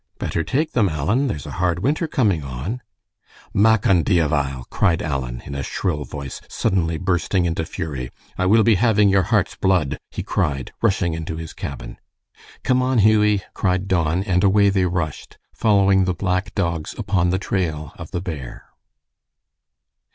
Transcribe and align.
"Better 0.17 0.43
take 0.43 0.71
them, 0.71 0.89
Alan, 0.89 1.27
there's 1.27 1.45
a 1.45 1.51
hard 1.61 1.77
winter 1.83 2.07
coming 2.07 2.43
on." 2.43 2.81
"Mac 3.53 3.85
an' 3.85 4.01
Diabhoil!" 4.01 4.65
cried 4.71 4.99
Alan, 4.99 5.43
in 5.45 5.53
a 5.53 5.61
shrill 5.61 6.05
voice, 6.05 6.41
suddenly 6.49 6.97
bursting 6.97 7.45
into 7.45 7.63
fury. 7.67 8.09
"I 8.35 8.47
will 8.47 8.63
be 8.63 8.73
having 8.81 9.09
your 9.09 9.21
heart's 9.21 9.53
blood," 9.55 9.99
he 10.09 10.23
cried, 10.23 10.73
rushing 10.81 11.13
into 11.13 11.37
his 11.37 11.53
cabin. 11.53 11.97
"Come 12.63 12.81
on, 12.81 12.97
Hughie," 12.97 13.43
cried 13.53 13.87
Don, 13.87 14.23
and 14.23 14.43
away 14.43 14.69
they 14.71 14.87
rushed, 14.87 15.37
following 15.53 16.05
the 16.05 16.15
black 16.15 16.55
dogs 16.55 16.95
upon 16.97 17.29
the 17.29 17.37
trail 17.37 17.93
of 17.95 18.09
the 18.09 18.21
bear. 18.21 18.69